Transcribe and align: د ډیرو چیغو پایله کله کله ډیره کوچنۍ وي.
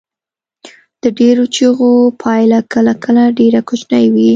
د 1.03 1.03
ډیرو 1.19 1.43
چیغو 1.55 1.91
پایله 2.23 2.59
کله 2.73 2.93
کله 3.03 3.23
ډیره 3.39 3.59
کوچنۍ 3.67 4.05
وي. 4.13 4.29